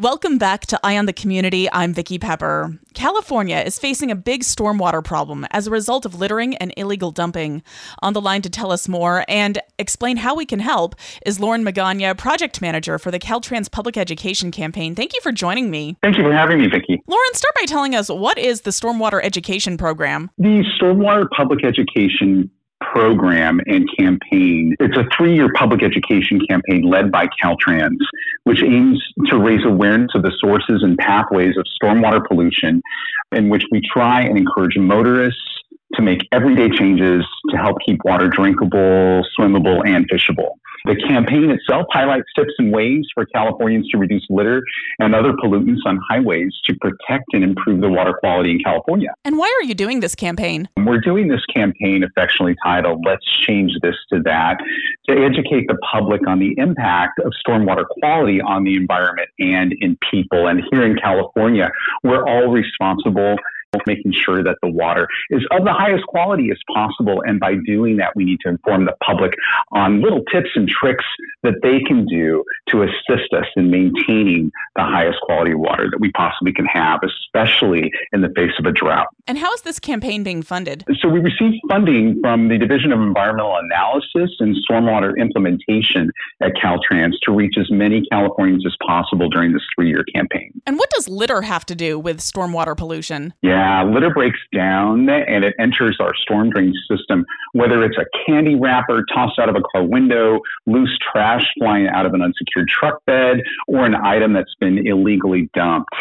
[0.00, 1.70] Welcome back to Eye on the Community.
[1.70, 2.76] I'm Vicki Pepper.
[2.94, 7.62] California is facing a big stormwater problem as a result of littering and illegal dumping.
[8.02, 11.64] On the line to tell us more and explain how we can help is Loren
[11.64, 14.96] Magana, project manager for the Caltrans Public Education Campaign.
[14.96, 15.96] Thank you for joining me.
[16.02, 17.00] Thank you for having me, Vicki.
[17.06, 20.28] Loren, start by telling us what is the Stormwater Education Program?
[20.38, 22.50] The Stormwater Public Education
[22.92, 24.74] program and campaign.
[24.80, 27.98] It's a three year public education campaign led by Caltrans,
[28.44, 32.82] which aims to raise awareness of the sources and pathways of stormwater pollution,
[33.32, 35.40] in which we try and encourage motorists
[35.94, 40.50] to make everyday changes to help keep water drinkable, swimmable, and fishable.
[40.84, 44.62] The campaign itself highlights tips and ways for Californians to reduce litter
[44.98, 49.14] and other pollutants on highways to protect and improve the water quality in California.
[49.24, 50.68] And why are you doing this campaign?
[50.76, 54.58] We're doing this campaign affectionately titled Let's Change This to That
[55.08, 59.96] to educate the public on the impact of stormwater quality on the environment and in
[60.10, 60.48] people.
[60.48, 61.70] And here in California,
[62.02, 63.36] we're all responsible
[63.86, 67.22] making sure that the water is of the highest quality as possible.
[67.26, 69.34] And by doing that, we need to inform the public
[69.72, 71.04] on little tips and tricks
[71.42, 76.10] that they can do to assist us in maintaining the highest quality water that we
[76.12, 79.06] possibly can have, especially in the face of a drought.
[79.26, 80.84] And how is this campaign being funded?
[81.00, 87.12] So we received funding from the Division of Environmental Analysis and Stormwater Implementation at Caltrans
[87.22, 90.50] to reach as many Californians as possible during this three-year campaign.
[90.66, 93.34] And what does litter have to do with stormwater pollution?
[93.42, 98.54] Yeah, litter breaks down and it enters our storm drain system, whether it's a candy
[98.54, 103.04] wrapper tossed out of a car window, loose trash flying out of an unsecured truck
[103.06, 105.94] bed, or an item that's been illegally dumped.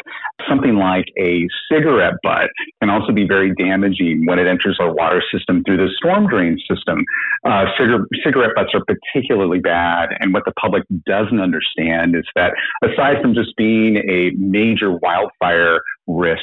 [0.48, 2.50] Something like a cigarette butt
[2.82, 6.58] can also be very damaging when it enters our water system through the storm drain
[6.70, 7.04] system.
[7.46, 12.54] Uh, cigar- cigarette butts are particularly bad, and what the public doesn't understand is that
[12.84, 16.42] aside from just being a major wildfire risk,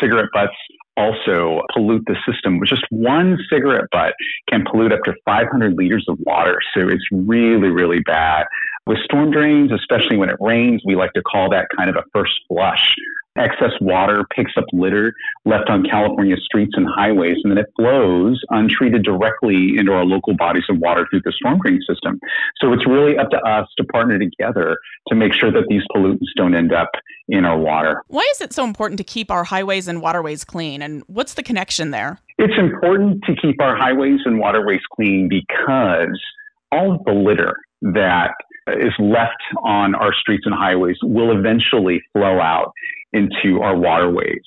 [0.00, 0.56] cigarette butts
[0.96, 2.60] also pollute the system.
[2.66, 4.14] Just one cigarette butt
[4.48, 6.58] can pollute up to 500 liters of water.
[6.74, 8.46] So it's really, really bad.
[8.86, 12.02] With storm drains, especially when it rains, we like to call that kind of a
[12.12, 12.94] first flush
[13.38, 18.40] excess water picks up litter left on California streets and highways, and then it flows
[18.50, 22.20] untreated directly into our local bodies of water through the storm drain system.
[22.60, 24.76] So it's really up to us to partner together
[25.08, 26.90] to make sure that these pollutants don't end up
[27.28, 28.02] in our water.
[28.08, 31.42] Why is it so important to keep our highways and waterways clean, and what's the
[31.42, 32.18] connection there?
[32.38, 36.20] It's important to keep our highways and waterways clean because
[36.70, 38.32] all of the litter that
[38.68, 42.72] is left on our streets and highways will eventually flow out
[43.12, 44.42] into our waterways.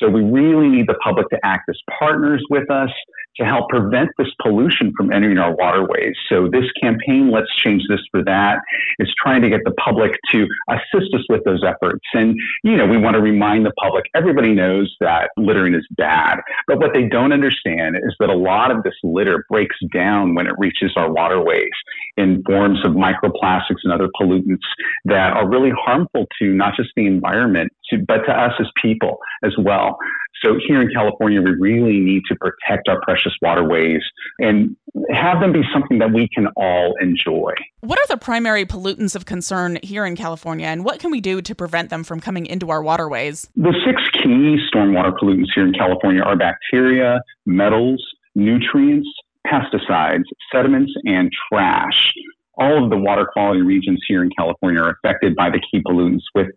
[0.00, 2.90] So we really need the public to act as partners with us
[3.36, 6.14] to help prevent this pollution from entering our waterways.
[6.28, 8.58] So this campaign, Let's Change This for That,
[8.98, 12.04] is trying to get the public to assist us with those efforts.
[12.12, 16.38] And, you know, we want to remind the public, everybody knows that littering is bad,
[16.66, 20.46] but what they don't understand is that a lot of this litter breaks down when
[20.46, 21.70] it reaches our waterways
[22.16, 24.58] in forms of microplastics and other pollutants
[25.04, 29.18] that are really harmful to not just the environment, to, but to us as people
[29.44, 29.98] as well.
[30.42, 34.02] So here in California, we really need to protect our precious waterways
[34.38, 34.76] and
[35.10, 37.52] have them be something that we can all enjoy.
[37.80, 41.40] What are the primary pollutants of concern here in California, and what can we do
[41.40, 43.48] to prevent them from coming into our waterways?
[43.56, 49.08] The six key stormwater pollutants here in California are bacteria, metals, nutrients,
[49.46, 52.12] pesticides, sediments, and trash
[52.58, 56.22] all of the water quality regions here in California are affected by the key pollutants,
[56.34, 56.48] with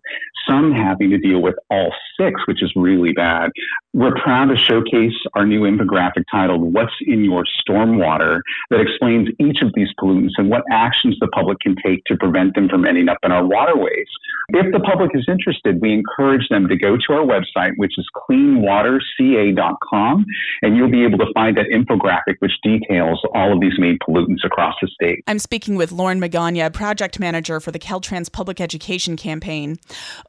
[0.48, 3.52] some having to deal with all six, which is really bad.
[3.94, 9.62] We're proud to showcase our new infographic titled What's in Your Stormwater that explains each
[9.62, 13.10] of these pollutants and what actions the public can take to prevent them from ending
[13.10, 14.08] up in our waterways.
[14.50, 18.08] If the public is interested, we encourage them to go to our website, which is
[18.16, 20.26] cleanwaterca.com,
[20.62, 24.46] and you'll be able to find that infographic which details all of these main pollutants
[24.46, 25.22] across the state.
[25.28, 29.78] I'm speaking with Loren Magana, project manager for the Caltrans Public Education Campaign.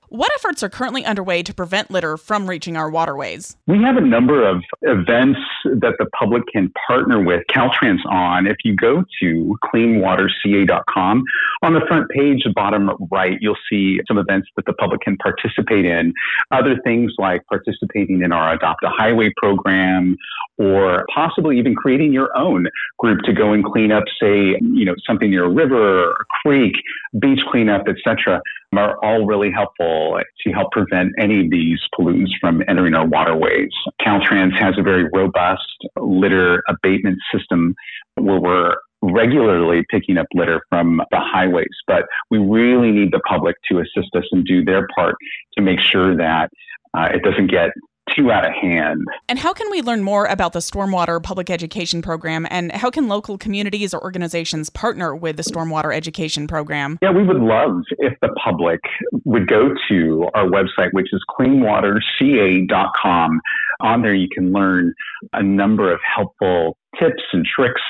[0.08, 3.56] What efforts are currently underway to prevent litter from reaching our waterways?
[3.66, 8.46] We have a number of events that the public can partner with Caltrans on.
[8.46, 11.24] If you go to cleanwaterca.com,
[11.62, 15.84] on the front page, bottom right, you'll see some events that the public can participate
[15.84, 16.14] in.
[16.50, 20.16] Other things like participating in our Adopt a Highway program
[20.58, 22.66] or possibly even creating your own
[22.98, 26.74] group to go and clean up, say, you know, something near a river, a creek,
[27.18, 28.40] beach cleanup, etc.,
[28.76, 33.70] are all really helpful to help prevent any of these pollutants from entering our waterways.
[34.00, 35.62] Caltrans has a very robust
[35.96, 37.74] litter abatement system
[38.16, 43.56] where we're regularly picking up litter from the highways, but we really need the public
[43.70, 45.14] to assist us and do their part
[45.56, 46.50] to make sure that
[46.96, 47.70] uh, it doesn't get
[48.16, 49.04] too out of hand.
[49.28, 53.08] And how can we learn more about the Stormwater Public Education Program and how can
[53.08, 56.98] local communities or organizations partner with the Stormwater Education Program?
[57.02, 58.80] Yeah, we would love if the public
[59.24, 63.40] would go to our website, which is cleanwaterca.com.
[63.80, 64.92] On there, you can learn
[65.32, 67.82] a number of helpful tips and tricks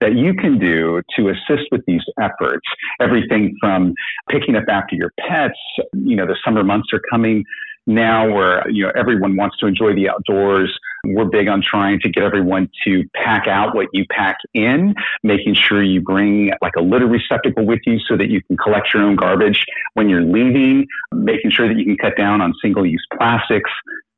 [0.00, 2.66] that you can do to assist with these efforts.
[3.00, 3.94] Everything from
[4.30, 5.58] picking up after your pets,
[5.94, 7.44] you know, the summer months are coming
[7.86, 10.76] now where, you know, everyone wants to enjoy the outdoors.
[11.04, 15.54] We're big on trying to get everyone to pack out what you pack in, making
[15.54, 19.04] sure you bring like a litter receptacle with you so that you can collect your
[19.04, 23.06] own garbage when you're leaving, making sure that you can cut down on single use
[23.16, 23.70] plastics,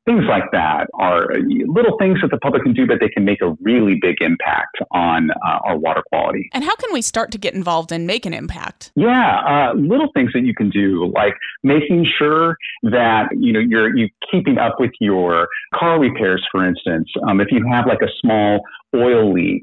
[0.09, 1.27] things like that are
[1.67, 4.77] little things that the public can do, but they can make a really big impact
[4.91, 6.49] on uh, our water quality.
[6.53, 8.91] And how can we start to get involved and make an impact?
[8.95, 13.95] Yeah, uh, little things that you can do, like making sure that you know you're
[13.95, 17.07] you keeping up with your car repairs, for instance.
[17.27, 18.61] Um, if you have like a small
[18.95, 19.61] oil leak,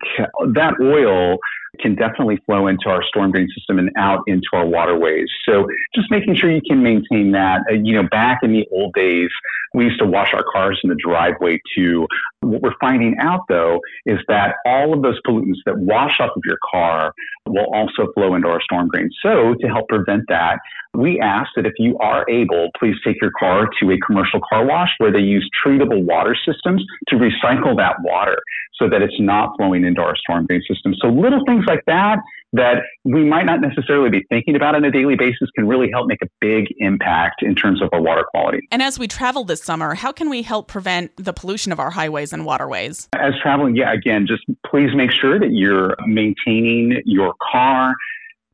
[0.54, 1.38] that oil
[1.78, 5.28] can definitely flow into our storm drain system and out into our waterways.
[5.48, 7.62] So just making sure you can maintain that.
[7.70, 9.30] Uh, you know, back in the old days,
[9.74, 12.06] we used to wash our cars in the driveway too.
[12.40, 16.42] What we're finding out though is that all of those pollutants that wash off of
[16.44, 17.12] your car
[17.46, 19.10] will also flow into our storm drain.
[19.22, 20.58] So to help prevent that,
[20.96, 24.64] we ask that if you are able, please take your car to a commercial car
[24.64, 28.38] wash where they use treatable water systems to recycle that water
[28.74, 30.94] so that it's not flowing into our storm drain system.
[31.00, 32.18] So little things like that
[32.52, 36.06] that we might not necessarily be thinking about on a daily basis can really help
[36.06, 38.66] make a big impact in terms of our water quality.
[38.70, 41.90] And as we travel this summer, how can we help prevent the pollution of our
[41.90, 43.08] highways and waterways?
[43.14, 47.94] As traveling, yeah, again, just please make sure that you're maintaining your car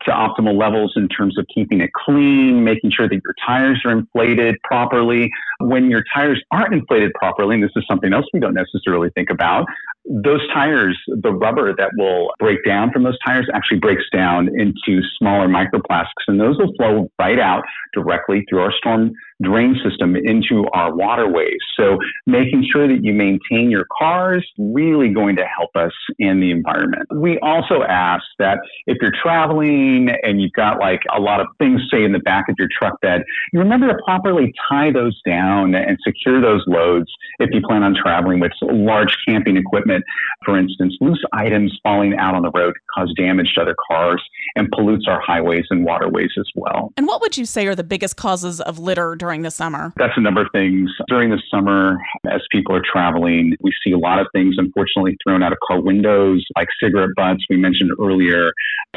[0.05, 3.93] to optimal levels in terms of keeping it clean, making sure that your tires are
[3.93, 5.31] inflated properly.
[5.61, 9.31] When your tires aren't inflated properly, and this is something else we don't necessarily think
[9.31, 9.67] about,
[10.05, 15.01] those tires, the rubber that will break down from those tires actually breaks down into
[15.19, 17.63] smaller microplastics, and those will flow right out
[17.95, 21.59] directly through our storm drain system into our waterways.
[21.77, 26.51] So making sure that you maintain your cars really going to help us in the
[26.51, 27.09] environment.
[27.15, 31.81] We also ask that if you're traveling and you've got like a lot of things,
[31.93, 33.23] say in the back of your truck bed,
[33.53, 37.95] you remember to properly tie those down and secure those loads if you plan on
[37.95, 40.05] traveling with large camping equipment.
[40.45, 44.23] For instance, loose items falling out on the road cause damage to other cars
[44.57, 46.93] and pollutes our highways and waterways as well.
[46.97, 49.95] And what would you say are the biggest causes of litter during the summer?
[49.97, 50.91] That's a number of things.
[51.09, 51.97] During the summer,
[52.31, 55.81] as people are traveling, we see a lot of things unfortunately thrown out of car
[55.81, 57.43] windows, like cigarette butts.
[57.49, 58.53] We mentioned earlier,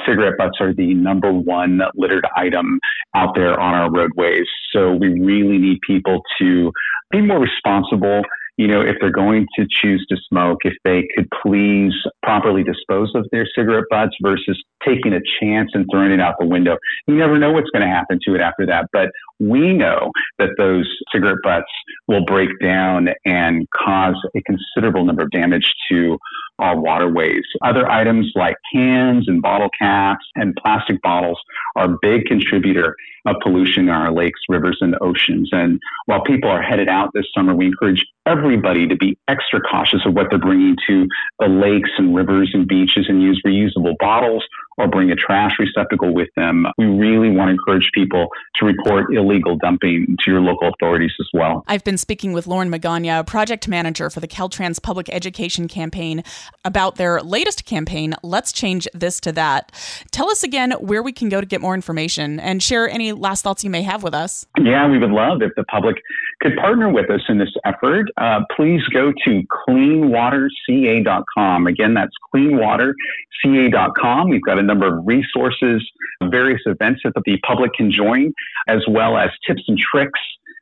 [0.06, 2.80] cigarette butts are the number one littered item
[3.16, 4.48] out there on our roadways.
[4.74, 6.74] So we really need people to
[7.12, 8.24] be more responsible
[8.58, 13.12] you know, if they're going to choose to smoke, if they could please properly dispose
[13.13, 16.77] of their cigarette butts versus taking a chance and throwing it out the window.
[17.08, 18.88] You never know what's going to happen to it after that.
[18.94, 21.72] But we know that those cigarette butts
[22.08, 26.18] will break down and cause a considerable number of damage to
[26.60, 27.44] our waterways.
[27.63, 31.38] Other items like cans and bottle caps and plastic bottles
[31.75, 35.50] are a big contributor of pollution in our lakes, rivers, and oceans.
[35.51, 40.01] And while people are headed out this summer, we encourage everybody to be extra cautious
[40.06, 41.08] of what they're bringing to
[41.39, 44.46] the lakes and rivers and beaches and use reusable bottles
[44.77, 46.65] or bring a trash receptacle with them.
[46.77, 51.27] We really want to encourage people to report illegal dumping to your local authorities as
[51.34, 51.63] well.
[51.67, 56.24] I've been speaking with Loren Magana, project manager for the Caltrans Public Education Campaign,
[56.63, 59.72] about their latest campaign, Let's Change This to That.
[60.12, 63.44] Tell us again where we can go to get more information and share any last
[63.44, 64.46] thoughts you may have with us.
[64.58, 65.96] Yeah, we would love if the public
[66.41, 68.08] could partner with us in this effort.
[68.17, 71.67] Uh, please go to cleanwaterca.com.
[71.67, 74.29] Again, that's cleanwaterca.com.
[74.29, 75.86] We've got a number of resources,
[76.24, 78.34] various events that the public can join,
[78.67, 80.19] as well as tips and tricks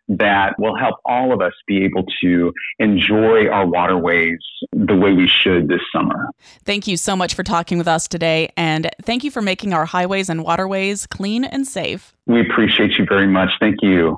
[0.09, 4.39] that will help all of us be able to enjoy our waterways
[4.73, 6.29] the way we should this summer.
[6.65, 9.85] Thank you so much for talking with us today, and thank you for making our
[9.85, 12.13] highways and waterways clean and safe.
[12.25, 13.49] We appreciate you very much.
[13.59, 14.17] Thank you.